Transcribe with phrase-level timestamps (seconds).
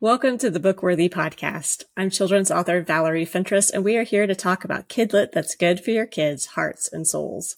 [0.00, 1.82] Welcome to the Bookworthy podcast.
[1.96, 5.80] I'm children's author Valerie Fentress, and we are here to talk about kidlit that's good
[5.80, 7.56] for your kids' hearts and souls.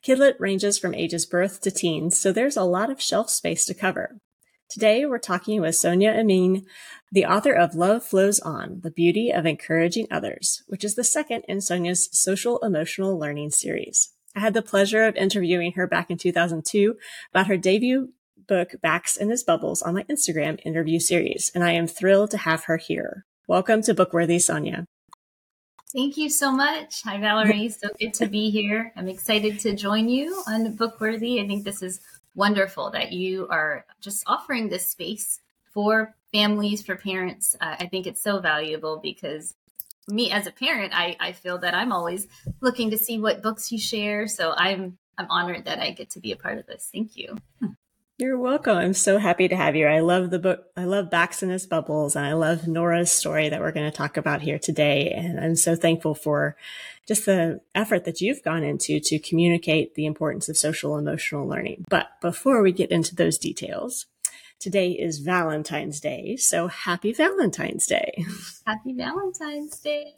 [0.00, 3.74] Kidlit ranges from ages birth to teens, so there's a lot of shelf space to
[3.74, 4.20] cover.
[4.70, 6.66] Today, we're talking with Sonia Amin,
[7.10, 11.42] the author of Love Flows On, The Beauty of Encouraging Others, which is the second
[11.48, 14.12] in Sonia's social emotional learning series.
[14.36, 16.94] I had the pleasure of interviewing her back in 2002
[17.32, 18.10] about her debut
[18.46, 22.38] book Bax and His Bubbles on my Instagram interview series, and I am thrilled to
[22.38, 23.24] have her here.
[23.48, 24.86] Welcome to Bookworthy, Sonia.
[25.92, 27.02] Thank you so much.
[27.04, 27.68] Hi, Valerie.
[27.80, 28.92] So good to be here.
[28.96, 31.40] I'm excited to join you on Bookworthy.
[31.40, 32.00] I think this is
[32.34, 35.40] wonderful that you are just offering this space
[35.72, 37.56] for families, for parents.
[37.60, 39.54] Uh, I think it's so valuable because
[40.08, 42.26] me as a parent, I, I feel that I'm always
[42.60, 44.28] looking to see what books you share.
[44.28, 46.90] So I'm I'm honored that I get to be a part of this.
[46.92, 47.36] Thank you.
[48.18, 48.78] You're welcome.
[48.78, 49.86] I'm so happy to have you.
[49.86, 50.70] I love the book.
[50.74, 53.94] I love Bax and His Bubbles and I love Nora's story that we're going to
[53.94, 55.10] talk about here today.
[55.10, 56.56] And I'm so thankful for
[57.06, 61.84] just the effort that you've gone into to communicate the importance of social emotional learning.
[61.90, 64.06] But before we get into those details,
[64.58, 66.36] today is Valentine's Day.
[66.36, 68.24] So happy Valentine's Day.
[68.66, 70.14] Happy Valentine's Day.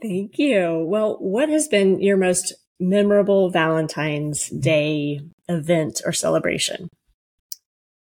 [0.00, 0.82] Thank you.
[0.88, 6.88] Well, what has been your most memorable Valentine's Day event or celebration?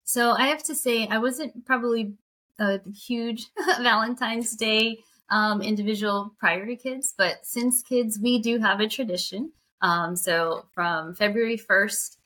[0.04, 2.14] So I have to say, I wasn't probably
[2.58, 3.46] a huge
[3.80, 5.00] Valentine's Day
[5.30, 9.52] um, individual prior to kids, but since kids, we do have a tradition.
[9.82, 12.18] Um, so from February 1st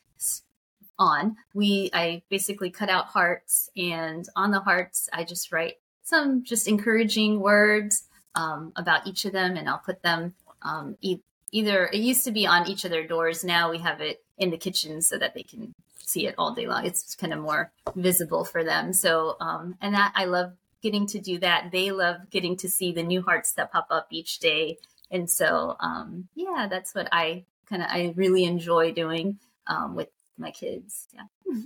[0.99, 6.43] on, we I basically cut out hearts, and on the hearts, I just write some
[6.43, 11.21] just encouraging words um, about each of them, and I'll put them um, e-
[11.53, 11.85] either.
[11.85, 13.43] It used to be on each of their doors.
[13.43, 16.67] Now we have it in the kitchen so that they can see it all day
[16.67, 16.85] long.
[16.85, 18.91] It's kind of more visible for them.
[18.91, 21.71] So, um, and that I love getting to do that.
[21.71, 24.79] They love getting to see the new hearts that pop up each day.
[25.09, 30.09] And so, um, yeah, that's what I kind of, I really enjoy doing, um, with
[30.37, 31.07] my kids.
[31.13, 31.55] Yeah.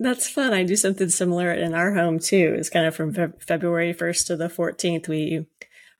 [0.00, 0.52] That's fun.
[0.52, 2.54] I do something similar in our home too.
[2.56, 5.08] It's kind of from fe- February 1st to the 14th.
[5.08, 5.46] We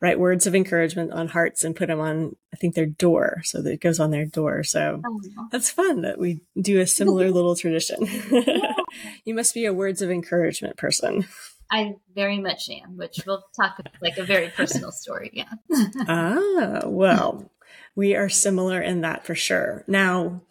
[0.01, 3.41] write words of encouragement on hearts and put them on, I think, their door.
[3.45, 4.63] So that it goes on their door.
[4.63, 5.21] So oh,
[5.51, 7.99] that's fun that we do a similar little tradition.
[9.25, 11.27] you must be a words of encouragement person.
[11.71, 15.31] I very much am, which we'll talk like a very personal story.
[15.35, 15.53] Yeah.
[16.09, 17.51] ah, well,
[17.95, 19.85] we are similar in that for sure.
[19.87, 20.43] Now,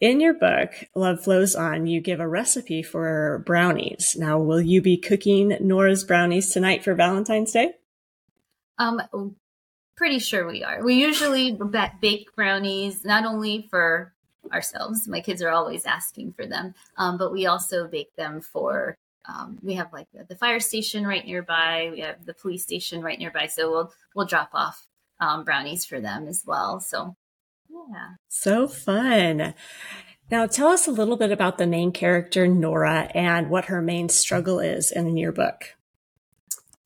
[0.00, 4.16] in your book, Love Flows On, you give a recipe for brownies.
[4.18, 7.72] Now, will you be cooking Nora's brownies tonight for Valentine's Day?
[8.80, 9.36] Um,
[9.94, 10.82] pretty sure we are.
[10.82, 11.58] We usually
[12.00, 14.14] bake brownies not only for
[14.50, 15.06] ourselves.
[15.06, 18.96] My kids are always asking for them, um, but we also bake them for.
[19.28, 21.90] Um, we have like the, the, fire station right nearby.
[21.92, 24.86] We have the police station right nearby, so we'll we'll drop off
[25.20, 26.80] um, brownies for them as well.
[26.80, 27.14] So,
[27.68, 29.52] yeah, so fun.
[30.30, 34.08] Now, tell us a little bit about the main character Nora and what her main
[34.08, 35.76] struggle is in your book.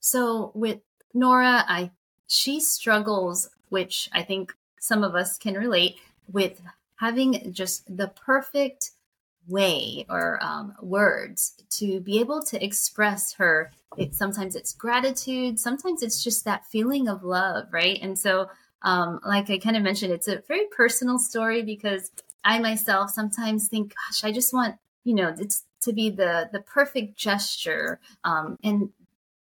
[0.00, 0.80] So, with
[1.14, 1.92] Nora, I
[2.26, 5.96] she struggles, which I think some of us can relate
[6.30, 6.60] with
[6.96, 8.90] having just the perfect
[9.46, 13.70] way or um, words to be able to express her.
[13.96, 17.98] It, sometimes it's gratitude sometimes it's just that feeling of love right?
[18.02, 18.48] And so
[18.84, 22.10] um, like i kind of mentioned it's a very personal story because
[22.44, 26.60] i myself sometimes think gosh i just want you know it's to be the the
[26.60, 28.90] perfect gesture um, and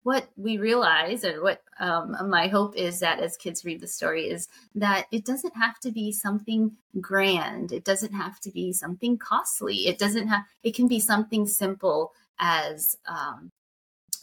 [0.04, 4.28] what we realize or what um, my hope is that as kids read the story
[4.28, 7.72] is that it doesn't have to be something grand.
[7.72, 9.86] It doesn't have to be something costly.
[9.86, 13.50] It doesn't have it can be something simple as um,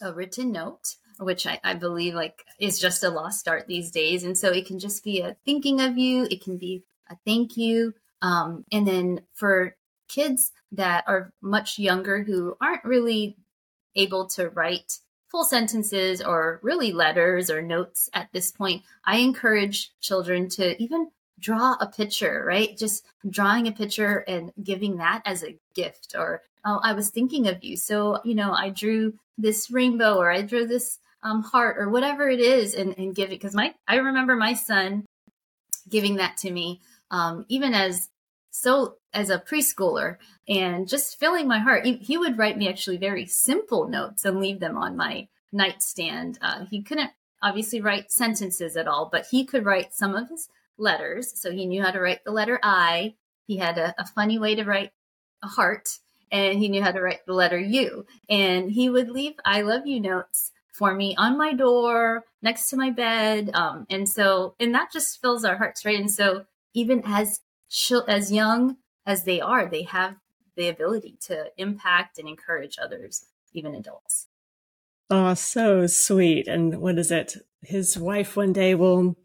[0.02, 4.24] a written note which I, I believe like is just a lost art these days.
[4.24, 6.26] And so it can just be a thinking of you.
[6.30, 7.94] It can be a thank you.
[8.22, 9.76] Um, and then for
[10.08, 13.36] kids that are much younger who aren't really
[13.94, 14.98] able to write
[15.30, 21.10] full sentences or really letters or notes at this point, I encourage children to even
[21.38, 22.76] draw a picture, right?
[22.76, 27.48] Just drawing a picture and giving that as a gift or, oh, I was thinking
[27.48, 27.76] of you.
[27.76, 32.28] So, you know, I drew this rainbow or I drew this um, heart or whatever
[32.28, 33.40] it is and, and give it.
[33.40, 35.06] Cause my, I remember my son
[35.88, 36.80] giving that to me,
[37.10, 38.08] um, even as
[38.50, 40.16] so as a preschooler
[40.48, 41.84] and just filling my heart.
[41.84, 46.38] He, he, would write me actually very simple notes and leave them on my nightstand.
[46.40, 47.10] Uh, he couldn't
[47.42, 50.48] obviously write sentences at all, but he could write some of his
[50.78, 51.32] letters.
[51.40, 53.14] So he knew how to write the letter I.
[53.46, 54.92] He had a, a funny way to write
[55.42, 55.98] a heart.
[56.30, 58.06] and he knew how to write the letter U.
[58.28, 62.76] And he would leave I love you notes for me on my door, next to
[62.76, 63.50] my bed.
[63.54, 65.98] Um, and so, and that just fills our hearts, right?
[65.98, 67.40] And so, even as
[68.08, 70.16] as young as they are, they have
[70.56, 74.26] the ability to impact and encourage others, even adults.
[75.08, 76.46] Oh, so sweet.
[76.46, 77.36] And what is it?
[77.62, 79.16] His wife one day will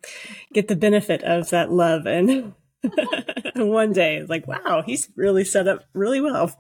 [0.54, 2.54] get the benefit of that love and
[3.56, 6.56] one day like, wow, he's really set up really well.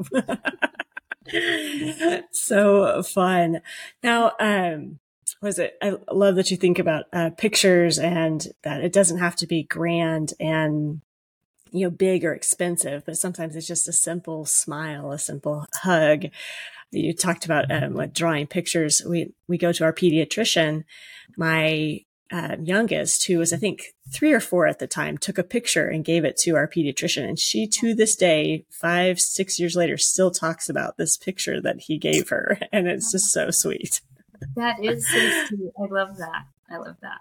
[2.31, 3.61] so fun.
[4.03, 4.99] Now, um,
[5.41, 5.75] was it?
[5.81, 9.63] I love that you think about uh, pictures and that it doesn't have to be
[9.63, 11.01] grand and
[11.75, 16.25] you know big or expensive, but sometimes it's just a simple smile, a simple hug.
[16.91, 19.01] You talked about um, drawing pictures.
[19.07, 20.83] We we go to our pediatrician.
[21.37, 22.01] My
[22.31, 25.87] uh, youngest, who was I think three or four at the time, took a picture
[25.87, 29.97] and gave it to our pediatrician, and she to this day, five six years later,
[29.97, 34.01] still talks about this picture that he gave her, and it's just so sweet.
[34.55, 35.71] That is so sweet.
[35.77, 36.45] I love that.
[36.69, 37.19] I love that.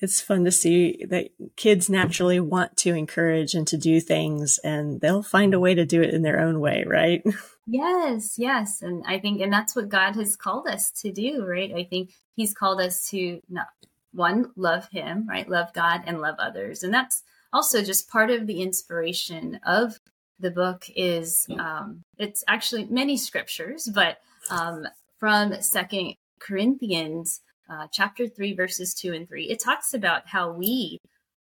[0.00, 5.00] It's fun to see that kids naturally want to encourage and to do things, and
[5.00, 7.22] they'll find a way to do it in their own way, right?
[7.72, 8.82] Yes, yes.
[8.82, 11.72] And I think, and that's what God has called us to do, right?
[11.72, 13.68] I think He's called us to not
[14.12, 15.48] one, love Him, right?
[15.48, 16.82] Love God and love others.
[16.82, 17.22] And that's
[17.52, 20.00] also just part of the inspiration of
[20.40, 24.18] the book is um, it's actually many scriptures, but
[24.50, 24.86] um,
[25.18, 30.98] from Second Corinthians uh, chapter three, verses two and three, it talks about how we,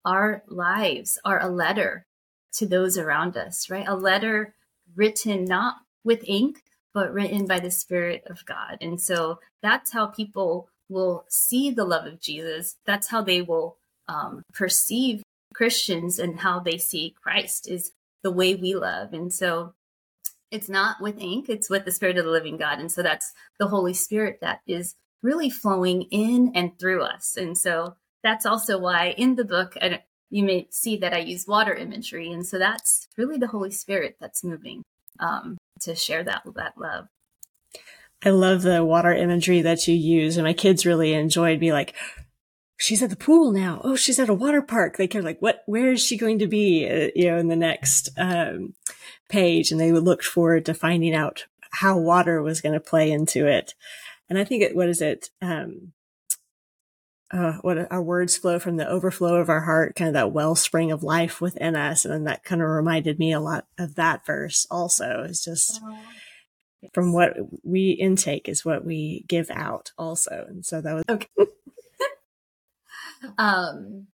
[0.04, 2.04] our lives, are a letter
[2.54, 3.86] to those around us, right?
[3.86, 4.54] A letter
[4.94, 6.62] written not with ink,
[6.92, 8.78] but written by the Spirit of God.
[8.80, 12.76] And so that's how people will see the love of Jesus.
[12.86, 13.76] That's how they will
[14.08, 15.22] um, perceive
[15.54, 17.92] Christians and how they see Christ is
[18.22, 19.12] the way we love.
[19.12, 19.74] And so
[20.50, 22.78] it's not with ink, it's with the Spirit of the living God.
[22.78, 27.36] And so that's the Holy Spirit that is really flowing in and through us.
[27.36, 29.76] And so that's also why in the book,
[30.30, 32.30] you may see that I use water imagery.
[32.30, 34.82] And so that's really the Holy Spirit that's moving
[35.20, 37.06] um, to share that that love.
[38.24, 41.60] I love the water imagery that you use, and my kids really enjoyed.
[41.60, 41.94] Be like,
[42.78, 43.80] she's at the pool now.
[43.84, 44.96] Oh, she's at a water park.
[44.96, 45.62] They care like, what?
[45.66, 46.88] Where is she going to be?
[46.88, 48.74] Uh, you know, in the next um,
[49.28, 53.46] page, and they looked forward to finding out how water was going to play into
[53.46, 53.74] it.
[54.28, 55.30] And I think it, what is it?
[55.40, 55.92] Um,
[57.30, 60.92] uh, what our words flow from the overflow of our heart, kind of that wellspring
[60.92, 62.04] of life within us.
[62.04, 65.24] And that kind of reminded me a lot of that verse also.
[65.28, 65.80] It's just
[66.92, 70.46] from what we intake is what we give out also.
[70.48, 71.28] And so that was okay.
[73.38, 74.06] um,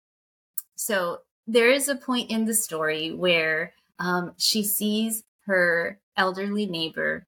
[0.74, 7.26] so there is a point in the story where um, she sees her elderly neighbor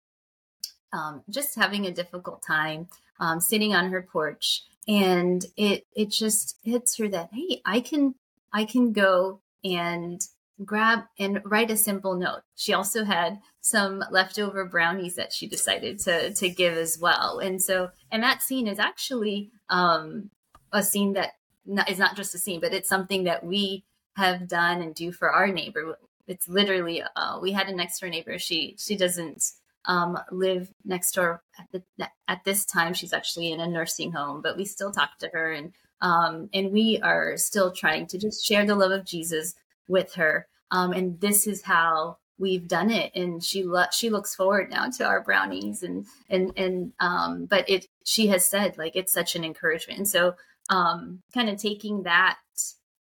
[0.95, 2.89] um, just having a difficult time
[3.21, 4.63] um, sitting on her porch.
[4.87, 8.15] And it it just hits her that hey i can
[8.53, 10.21] i can go and
[10.65, 12.43] grab and write a simple note.
[12.55, 17.39] She also had some leftover brownies that she decided to to give as well.
[17.39, 20.31] And so and that scene is actually um
[20.73, 21.31] a scene that
[21.65, 23.85] not, is not just a scene but it's something that we
[24.17, 25.99] have done and do for our neighbor.
[26.27, 28.39] It's literally uh, we had a next door neighbor.
[28.39, 29.43] She she doesn't
[29.87, 32.95] um, live next door at, the, at this time.
[32.95, 36.71] She's actually in a nursing home, but we still talk to her and um, and
[36.71, 39.55] we are still trying to just share the love of Jesus
[39.89, 40.47] with her.
[40.71, 43.13] Um, and this is how we've done it.
[43.15, 47.69] And she lo- she looks forward now to our brownies and and and um, but
[47.71, 49.99] it she has said like it's such an encouragement.
[49.99, 50.35] And so
[50.69, 52.39] um, kind of taking that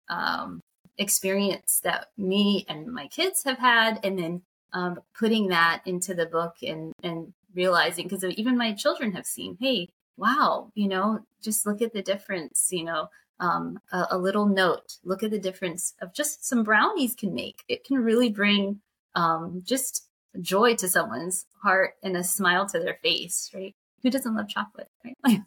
[0.09, 0.61] um,
[0.97, 4.41] experience that me and my kids have had, and then
[4.73, 9.57] um, putting that into the book and and realizing because even my children have seen
[9.59, 13.09] hey wow you know just look at the difference you know
[13.41, 17.63] um, a, a, little note look at the difference of just some brownies can make.
[17.67, 18.79] It can really bring
[19.15, 20.07] um, just
[20.39, 23.75] joy to someone's heart and a smile to their face right?
[24.03, 25.41] Who doesn't love chocolate right?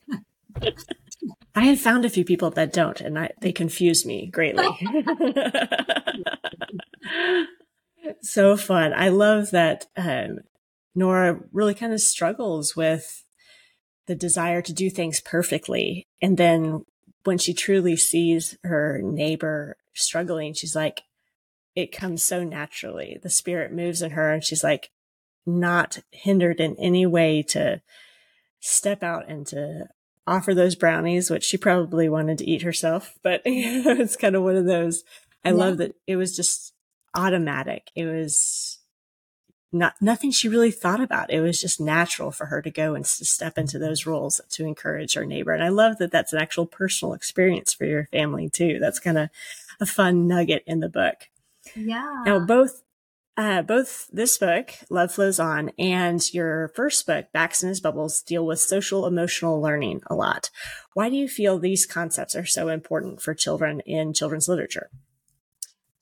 [1.55, 4.65] I have found a few people that don't, and I, they confuse me greatly.
[8.23, 8.93] so fun.
[8.95, 10.41] I love that um,
[10.95, 13.25] Nora really kind of struggles with
[14.07, 16.07] the desire to do things perfectly.
[16.21, 16.85] And then
[17.25, 21.03] when she truly sees her neighbor struggling, she's like,
[21.75, 23.19] it comes so naturally.
[23.23, 24.91] The spirit moves in her and she's like,
[25.47, 27.83] not hindered in any way to
[28.61, 29.89] step out and to
[30.27, 33.19] offer those brownies, which she probably wanted to eat herself.
[33.23, 35.03] But it's kind of one of those.
[35.45, 35.57] I yeah.
[35.57, 36.74] love that it was just
[37.15, 37.91] automatic.
[37.95, 38.79] It was
[39.73, 41.33] not nothing she really thought about.
[41.33, 44.65] It was just natural for her to go and to step into those roles to
[44.65, 45.53] encourage her neighbor.
[45.53, 48.79] And I love that that's an actual personal experience for your family too.
[48.81, 49.31] That's kind of
[49.81, 51.29] a fun nugget in the book.
[51.75, 52.23] Yeah.
[52.25, 52.83] Now both
[53.37, 58.23] uh, both this book, Love Flows On, and your first book, Bax and His Bubbles,
[58.23, 60.51] deal with social emotional learning a lot.
[60.93, 64.89] Why do you feel these concepts are so important for children in children's literature?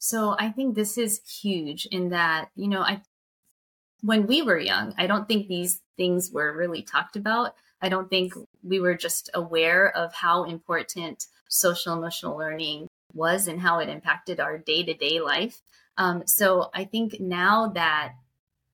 [0.03, 3.03] So I think this is huge in that, you know, I
[4.01, 7.55] when we were young, I don't think these things were really talked about.
[7.81, 13.61] I don't think we were just aware of how important social emotional learning was and
[13.61, 15.63] how it impacted our day to day life.
[15.97, 18.15] Um, so I think now that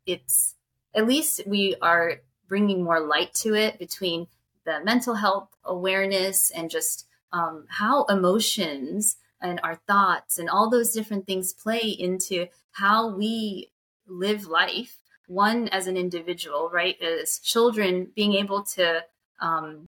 [0.07, 0.55] it's
[0.95, 4.29] at least we are bringing more light to it between
[4.65, 10.93] the mental health awareness and just um, how emotions and our thoughts and all those
[10.93, 13.71] different things play into how we
[14.07, 14.97] live life.
[15.27, 17.01] One as an individual, right?
[17.03, 19.05] As children, being able to
[19.41, 19.87] um,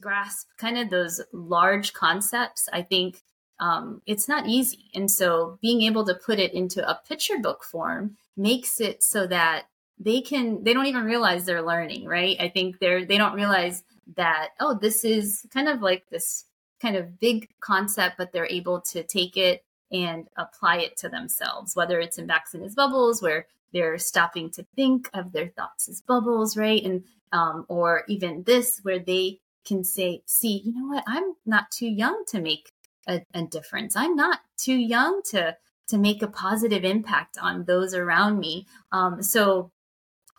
[0.00, 3.22] grasp kind of those large concepts, I think
[3.60, 4.90] um, it's not easy.
[4.94, 9.26] And so being able to put it into a picture book form makes it so
[9.26, 9.66] that
[9.98, 12.36] they can, they don't even realize they're learning, right?
[12.40, 13.82] I think they're, they don't realize
[14.16, 16.44] that, oh, this is kind of like this
[16.80, 21.74] kind of big concept, but they're able to take it and apply it to themselves,
[21.74, 26.00] whether it's in in His Bubbles, where they're stopping to think of their thoughts as
[26.00, 26.82] bubbles, right?
[26.84, 31.70] And, um, or even this, where they can say, see, you know what, I'm not
[31.70, 32.72] too young to make
[33.06, 33.96] a, a difference.
[33.96, 35.56] I'm not too young to
[35.88, 38.66] to make a positive impact on those around me.
[38.92, 39.70] Um, so,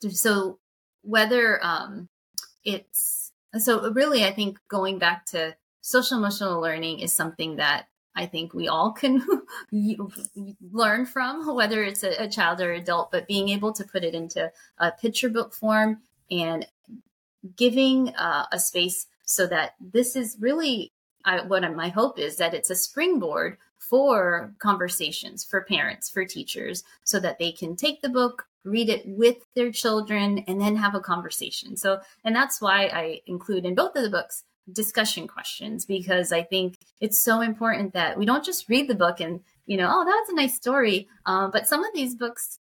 [0.07, 0.59] so
[1.01, 2.07] whether um,
[2.63, 8.25] it's so really, I think going back to social emotional learning is something that I
[8.25, 9.23] think we all can
[10.71, 14.13] learn from, whether it's a, a, child or adult, but being able to put it
[14.13, 16.67] into a picture book form and
[17.55, 20.91] giving uh, a space so that this is really
[21.25, 26.83] I, what my hope is that it's a springboard for conversations for parents, for teachers,
[27.03, 30.95] so that they can take the book, read it with their children, and then have
[30.95, 31.75] a conversation.
[31.75, 34.43] So, and that's why I include in both of the books
[34.73, 39.19] discussion questions because I think it's so important that we don't just read the book
[39.19, 41.07] and, you know, oh, that's a nice story.
[41.25, 42.59] Uh, but some of these books,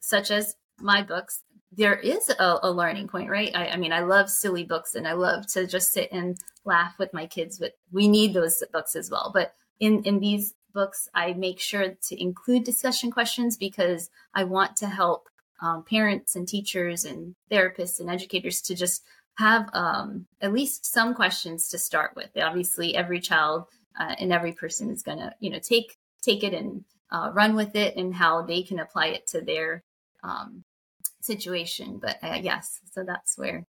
[0.00, 3.50] such as my books, there is a, a learning point, right?
[3.54, 6.94] I, I, mean, I love silly books and I love to just sit and laugh
[6.98, 9.30] with my kids, but we need those books as well.
[9.34, 14.76] But in, in these books, I make sure to include discussion questions because I want
[14.76, 15.28] to help
[15.60, 19.02] um, parents and teachers and therapists and educators to just
[19.36, 22.30] have um, at least some questions to start with.
[22.36, 23.66] Obviously, every child
[23.98, 27.54] uh, and every person is going to, you know, take take it and uh, run
[27.54, 29.84] with it and how they can apply it to their
[30.22, 30.64] um,
[31.20, 31.98] situation.
[32.00, 33.66] But uh, yes, so that's where.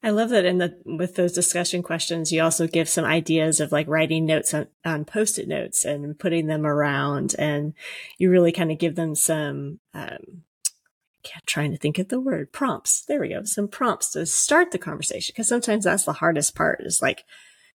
[0.00, 3.72] I love that in the with those discussion questions, you also give some ideas of
[3.72, 7.74] like writing notes on, on post-it notes and putting them around, and
[8.16, 9.80] you really kind of give them some.
[9.94, 10.44] Um,
[11.46, 13.04] trying to think of the word prompts.
[13.04, 13.42] There we go.
[13.44, 16.80] Some prompts to start the conversation because sometimes that's the hardest part.
[16.80, 17.24] Is like,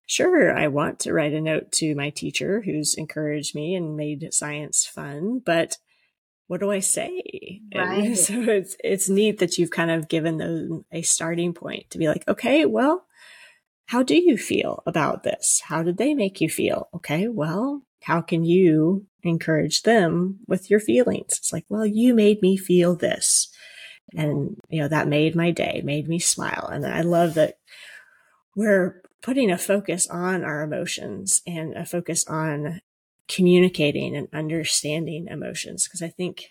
[0.06, 4.32] sure, I want to write a note to my teacher who's encouraged me and made
[4.32, 5.78] science fun, but
[6.46, 7.60] what do I say?
[7.74, 8.04] Right.
[8.04, 11.98] And so it's it's neat that you've kind of given them a starting point to
[11.98, 13.06] be like, okay, well,
[13.86, 15.60] how do you feel about this?
[15.64, 16.88] How did they make you feel?
[16.94, 21.38] Okay, well, how can you encourage them with your feelings?
[21.38, 23.48] It's like, well, you made me feel this.
[24.14, 26.68] And, you know, that made my day, made me smile.
[26.70, 27.58] And I love that
[28.54, 32.80] we're putting a focus on our emotions and a focus on
[33.28, 35.84] communicating and understanding emotions.
[35.84, 36.48] Because I think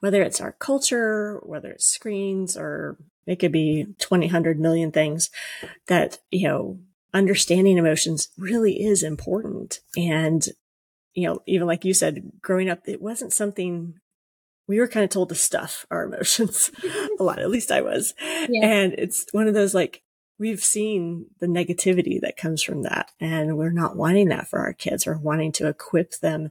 [0.00, 2.96] whether it's our culture, whether it's screens, or
[3.26, 5.30] it could be 20, 100 million things
[5.86, 6.78] that, you know,
[7.12, 9.80] understanding emotions really is important.
[9.96, 10.46] And,
[11.14, 13.94] you know, even like you said, growing up, it wasn't something
[14.66, 16.70] we were kind of told to stuff our emotions
[17.18, 17.38] a lot.
[17.38, 18.14] At least I was.
[18.48, 18.66] Yeah.
[18.66, 20.02] And it's one of those like,
[20.38, 23.12] we've seen the negativity that comes from that.
[23.20, 25.06] And we're not wanting that for our kids.
[25.06, 26.50] We're wanting to equip them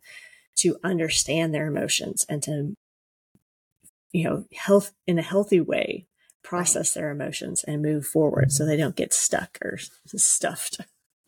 [0.57, 2.75] to understand their emotions and to,
[4.11, 6.07] you know, health in a healthy way,
[6.43, 8.69] process their emotions and move forward so mm-hmm.
[8.69, 9.77] they don't get stuck or
[10.07, 10.79] stuffed.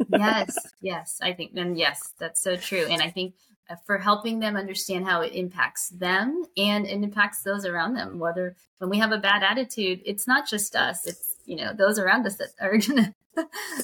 [0.09, 2.85] Yes, yes, I think, and yes, that's so true.
[2.89, 3.35] And I think
[3.69, 8.19] uh, for helping them understand how it impacts them and it impacts those around them,
[8.19, 11.99] whether when we have a bad attitude, it's not just us, it's you know those
[11.99, 13.15] around us that are gonna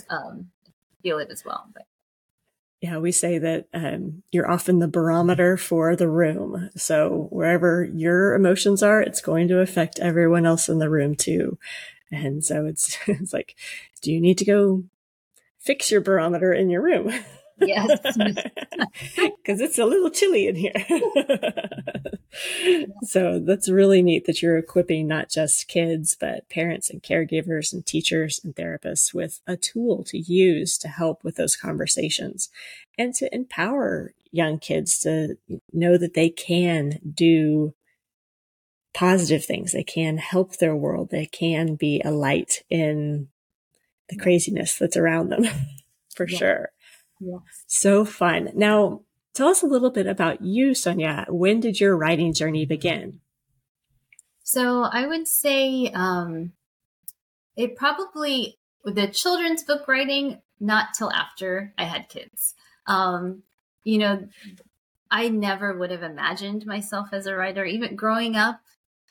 [0.10, 0.52] um,
[1.02, 1.68] feel it as well.
[1.74, 1.86] But
[2.82, 6.72] yeah, we say that um, you're often the barometer for the room.
[6.76, 11.60] So wherever your emotions are, it's going to affect everyone else in the room too.
[12.12, 13.56] And so it's it's like,
[14.02, 14.84] do you need to go
[15.62, 17.14] fix your barometer in your room?
[17.60, 18.00] Yes.
[19.18, 20.74] Because it's a little chilly in here.
[23.04, 27.86] so that's really neat that you're equipping not just kids, but parents and caregivers and
[27.86, 32.50] teachers and therapists with a tool to use to help with those conversations
[32.98, 35.38] and to empower young kids to
[35.74, 37.74] know that they can do
[38.94, 39.72] positive things.
[39.72, 41.10] They can help their world.
[41.10, 43.30] They can be a light in
[44.12, 45.46] the craziness that's around them
[46.16, 46.38] for yeah.
[46.38, 46.70] sure.
[47.20, 47.42] Yes.
[47.66, 48.52] So fun.
[48.54, 49.02] Now,
[49.34, 51.26] tell us a little bit about you, Sonia.
[51.30, 53.22] When did your writing journey begin?
[54.44, 56.52] So I would say um,
[57.56, 62.54] it probably, with the children's book writing, not till after I had kids.
[62.86, 63.44] Um,
[63.84, 64.28] you know,
[65.10, 68.62] I never would have imagined myself as a writer, even growing up,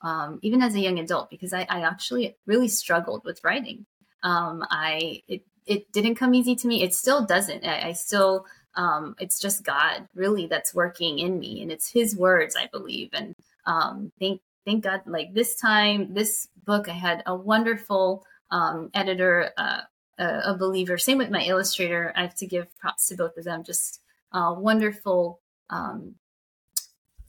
[0.03, 3.87] um, even as a young adult, because I, I actually really struggled with writing.
[4.23, 6.83] Um, I it it didn't come easy to me.
[6.83, 7.65] It still doesn't.
[7.65, 12.17] I, I still, um, it's just God really that's working in me, and it's His
[12.17, 13.11] words, I believe.
[13.13, 13.35] And
[13.67, 19.51] um, thank thank God, like this time, this book, I had a wonderful um, editor,
[19.57, 19.83] uh,
[20.19, 20.99] a, a, believer.
[20.99, 22.13] Same with my illustrator.
[22.17, 23.63] I have to give props to both of them.
[23.63, 24.01] Just
[24.33, 26.15] uh, wonderful um,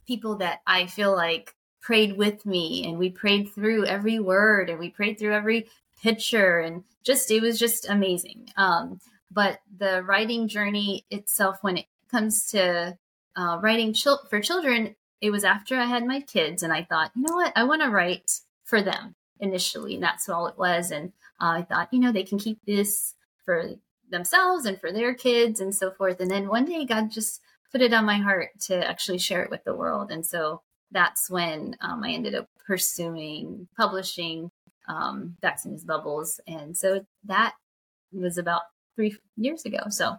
[0.06, 4.78] people that I feel like prayed with me and we prayed through every word and
[4.78, 5.66] we prayed through every
[6.02, 8.48] picture and just it was just amazing.
[8.56, 12.98] Um, but the writing journey itself, when it comes to
[13.36, 17.12] uh, writing chil- for children, it was after I had my kids, and I thought,
[17.14, 18.30] you know what, I want to write
[18.64, 20.90] for them initially, and that's all it was.
[20.90, 23.70] And uh, I thought, you know, they can keep this for
[24.10, 26.20] themselves and for their kids and so forth.
[26.20, 27.40] And then one day, God just
[27.70, 31.30] put it on my heart to actually share it with the world, and so that's
[31.30, 34.50] when um, I ended up pursuing publishing
[34.88, 36.40] um, and bubbles.
[36.46, 37.54] And so that
[38.12, 38.62] was about
[38.96, 39.78] three years ago.
[39.88, 40.16] So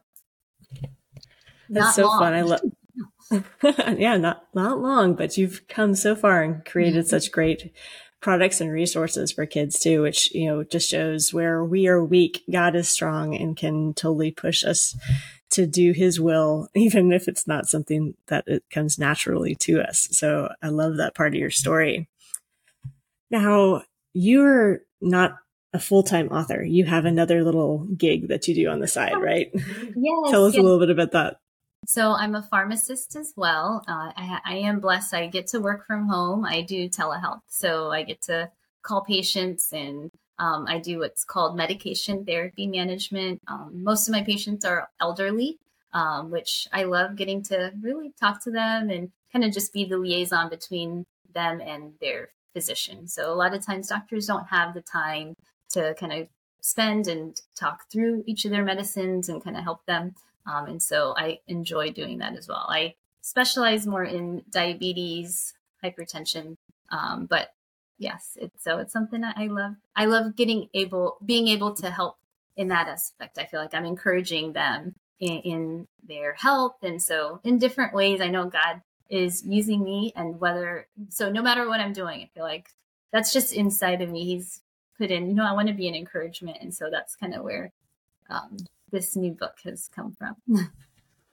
[1.70, 2.20] that's so long.
[2.20, 2.34] fun.
[2.34, 2.62] I love.
[3.98, 7.10] yeah, not not long, but you've come so far and created mm-hmm.
[7.10, 7.74] such great
[8.24, 12.44] products and resources for kids too, which you know just shows where we are weak,
[12.52, 14.96] God is strong and can totally push us
[15.52, 20.08] to do His will, even if it's not something that it comes naturally to us.
[20.12, 22.08] So I love that part of your story.
[23.30, 25.36] Now, you're not
[25.74, 26.64] a full-time author.
[26.64, 29.50] You have another little gig that you do on the side, right?
[29.54, 30.32] Yes.
[30.32, 30.62] Tell us yes.
[30.62, 31.38] a little bit about that.
[31.86, 33.84] So I'm a pharmacist as well.
[33.88, 35.14] Uh, I, I, am blessed.
[35.14, 36.46] I get to work from home.
[36.46, 38.50] I do telehealth, so I get to
[38.84, 43.42] call patients and um, I do what's called medication therapy management.
[43.48, 45.58] Um, most of my patients are elderly,
[45.94, 49.86] um, which I love getting to really talk to them and kind of just be
[49.86, 53.08] the liaison between them and their physician.
[53.08, 55.36] So a lot of times doctors don't have the time
[55.72, 56.28] to kind of
[56.62, 60.16] spend and talk through each of their medicines and kind of help them.
[60.46, 62.66] Um, and so I enjoy doing that as well.
[62.70, 66.58] I specialize more in diabetes, hypertension,
[66.90, 67.54] um, but
[67.98, 69.76] yes, it's, so it's something that I love.
[69.96, 72.18] I love getting able, being able to help
[72.56, 73.38] in that aspect.
[73.38, 78.22] I feel like I'm encouraging them in, in their health, and so in different ways.
[78.22, 82.30] I know God is using me and whether so no matter what i'm doing i
[82.34, 82.70] feel like
[83.14, 84.26] that's just inside of me.
[84.26, 84.60] He's
[84.98, 86.58] put in you know i want to be an encouragement.
[86.60, 87.72] And so that's kind of where
[88.30, 88.58] um,
[88.92, 90.72] this new book has come from.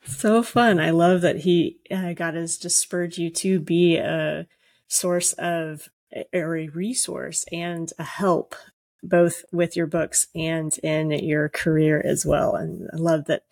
[0.02, 0.80] So fun.
[0.80, 4.46] I love that he uh, god has just spurred you to be a
[4.88, 5.90] source of
[6.32, 8.54] or a resource and a help
[9.02, 12.54] both with your books and in your career as well.
[12.54, 13.42] And i love that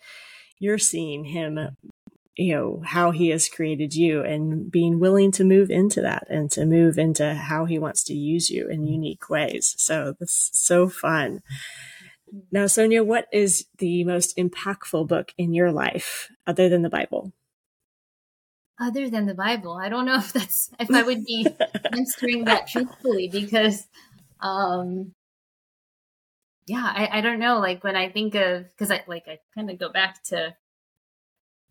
[0.57, 1.77] you're seeing him
[2.39, 6.49] you know, how he has created you and being willing to move into that and
[6.49, 9.75] to move into how he wants to use you in unique ways.
[9.77, 11.41] So that's so fun.
[12.49, 17.33] Now, Sonia, what is the most impactful book in your life other than the Bible?
[18.79, 21.45] Other than the Bible, I don't know if that's if I would be
[21.91, 23.85] answering that truthfully because
[24.39, 25.13] um
[26.67, 27.59] yeah, I, I don't know.
[27.59, 30.55] Like when I think of because I like I kind of go back to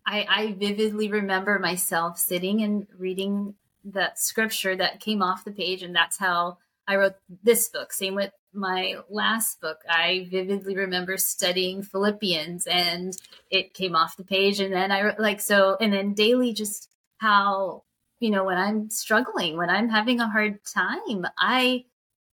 [0.05, 5.83] I, I vividly remember myself sitting and reading that scripture that came off the page,
[5.83, 6.57] and that's how
[6.87, 7.93] I wrote this book.
[7.93, 9.77] Same with my last book.
[9.87, 13.15] I vividly remember studying Philippians, and
[13.51, 16.89] it came off the page, and then I wrote like so, and then daily just
[17.17, 17.83] how
[18.19, 21.85] you know when I'm struggling, when I'm having a hard time, I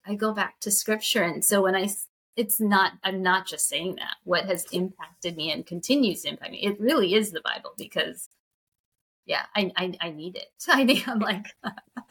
[0.06, 1.88] I go back to scripture, and so when I
[2.36, 4.16] it's not i'm not just saying that.
[4.24, 8.28] What has impacted me and continues to impact me it really is the bible because
[9.24, 10.48] yeah i i, I need it.
[10.68, 11.46] I think i'm like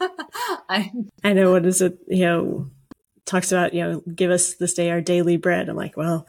[0.68, 0.92] I,
[1.24, 2.70] I know what is it you know
[3.24, 5.68] talks about you know give us this day our daily bread.
[5.68, 6.26] I'm like well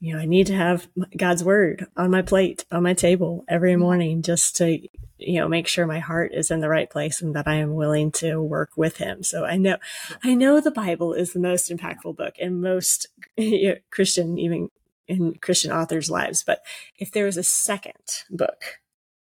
[0.00, 3.72] you know i need to have god's word on my plate on my table every
[3.72, 3.82] mm-hmm.
[3.82, 4.78] morning just to
[5.18, 7.74] you know make sure my heart is in the right place and that i am
[7.74, 9.22] willing to work with him.
[9.22, 9.76] So i know
[10.22, 14.70] i know the bible is the most impactful book in most you know, christian even
[15.08, 16.42] in christian authors lives.
[16.44, 16.60] But
[16.98, 18.80] if there was a second book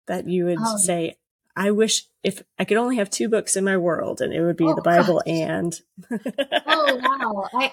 [0.07, 0.77] that you would oh.
[0.79, 1.17] say
[1.57, 4.57] i wish if i could only have two books in my world and it would
[4.57, 5.35] be oh, the bible gosh.
[5.35, 5.81] and
[6.67, 7.49] oh wow.
[7.61, 7.73] I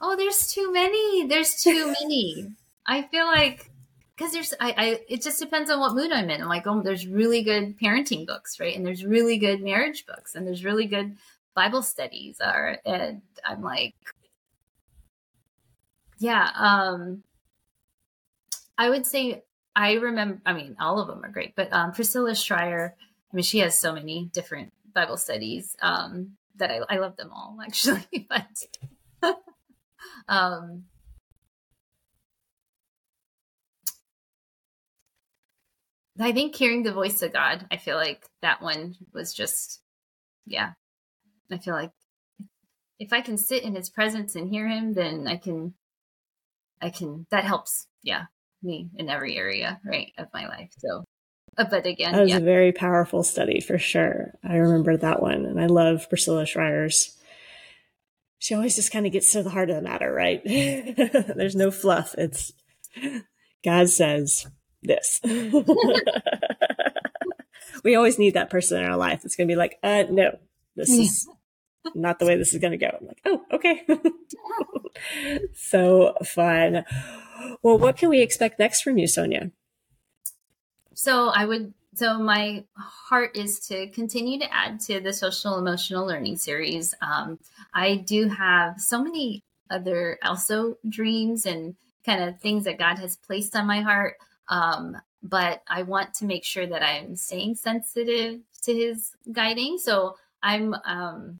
[0.00, 1.26] oh there's too many.
[1.26, 2.52] There's too many.
[2.86, 3.70] I feel like
[4.16, 6.42] because there's I, I it just depends on what mood i'm in.
[6.42, 8.76] I'm like oh there's really good parenting books right?
[8.76, 11.16] And there's really good marriage books and there's really good
[11.56, 13.94] bible studies are and i'm like
[16.18, 17.22] yeah um
[18.76, 19.42] i would say
[19.74, 22.94] i remember i mean all of them are great but um priscilla shirer
[23.32, 27.30] i mean she has so many different bible studies um that i, I love them
[27.32, 29.34] all actually but
[30.28, 30.84] um
[36.18, 39.80] I think hearing the voice of God, I feel like that one was just,
[40.46, 40.72] yeah.
[41.50, 41.92] I feel like
[42.98, 45.74] if I can sit in his presence and hear him, then I can,
[46.80, 48.24] I can, that helps, yeah,
[48.62, 50.70] me in every area, right, of my life.
[50.78, 51.04] So,
[51.58, 52.38] uh, but again, that was yeah.
[52.38, 54.32] a very powerful study for sure.
[54.42, 55.44] I remember that one.
[55.44, 57.16] And I love Priscilla Shirer's.
[58.38, 60.42] She always just kind of gets to the heart of the matter, right?
[60.44, 62.14] There's no fluff.
[62.18, 62.52] It's
[63.64, 64.46] God says,
[64.82, 65.20] this.
[67.84, 70.38] we always need that person in our life that's going to be like, uh, no,
[70.74, 71.28] this is
[71.94, 72.88] not the way this is going to go.
[72.88, 73.86] I'm like, oh, okay.
[75.54, 76.84] so fun.
[77.62, 79.50] Well, what can we expect next from you, Sonia?
[80.94, 86.06] So I would, so my heart is to continue to add to the social emotional
[86.06, 86.94] learning series.
[87.00, 87.38] Um,
[87.74, 93.16] I do have so many other also dreams and kind of things that God has
[93.16, 94.16] placed on my heart.
[94.48, 99.78] Um, but I want to make sure that I'm staying sensitive to his guiding.
[99.78, 101.38] So I'm um,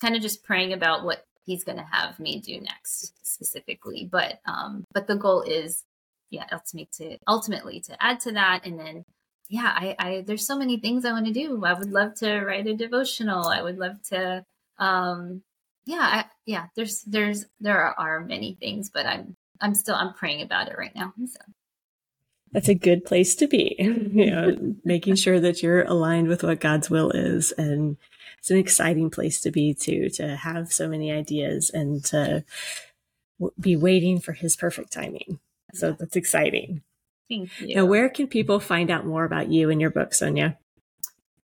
[0.00, 4.08] kind of just praying about what he's going to have me do next specifically.
[4.10, 5.84] But um, but the goal is,
[6.30, 9.04] yeah, ultimately to ultimately to add to that, and then
[9.48, 11.64] yeah, I, I there's so many things I want to do.
[11.64, 13.46] I would love to write a devotional.
[13.46, 14.44] I would love to,
[14.78, 15.42] um,
[15.84, 16.66] yeah, I, yeah.
[16.76, 20.78] There's there's there are, are many things, but I'm I'm still I'm praying about it
[20.78, 21.12] right now.
[21.26, 21.40] So
[22.54, 23.74] that's a good place to be.
[23.78, 27.52] you know, making sure that you're aligned with what God's will is.
[27.52, 27.96] And
[28.38, 32.44] it's an exciting place to be too, to have so many ideas and to
[33.40, 35.40] w- be waiting for his perfect timing.
[35.74, 36.82] So that's exciting.
[37.28, 37.74] Thank you.
[37.74, 40.56] Now, where can people find out more about you and your book, Sonia?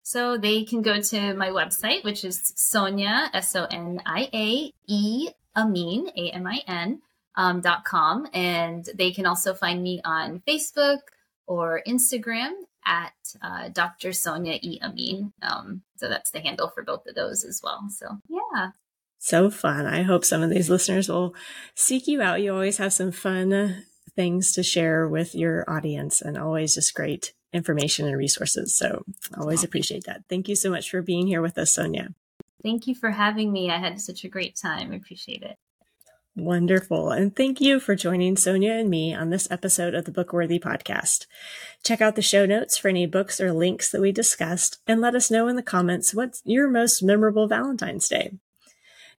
[0.03, 4.73] So they can go to my website, which is Sonia, S O N I A
[4.87, 7.01] E, Amin, A M I N,
[7.39, 8.27] um, .com.
[8.33, 10.99] And they can also find me on Facebook
[11.47, 12.51] or Instagram
[12.85, 14.11] at uh, Dr.
[14.11, 14.79] Sonia E.
[14.83, 15.31] Amin.
[15.41, 17.87] Um, so that's the handle for both of those as well.
[17.89, 18.71] So, yeah.
[19.19, 19.85] So fun.
[19.85, 21.33] I hope some of these listeners will
[21.75, 22.41] seek you out.
[22.41, 27.33] You always have some fun things to share with your audience and always just great
[27.53, 28.75] information and resources.
[28.75, 29.03] So,
[29.37, 30.23] always appreciate that.
[30.29, 32.13] Thank you so much for being here with us, Sonia.
[32.63, 33.69] Thank you for having me.
[33.69, 34.91] I had such a great time.
[34.91, 35.57] I appreciate it.
[36.39, 37.11] Wonderful.
[37.11, 41.25] And thank you for joining Sonia and me on this episode of the Bookworthy podcast.
[41.83, 45.15] Check out the show notes for any books or links that we discussed and let
[45.15, 48.37] us know in the comments what's your most memorable Valentine's Day.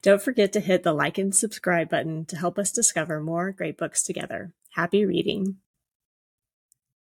[0.01, 3.77] Don't forget to hit the like and subscribe button to help us discover more great
[3.77, 4.55] books together.
[4.71, 5.57] Happy reading.